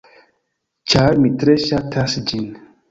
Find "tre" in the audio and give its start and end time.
1.45-1.57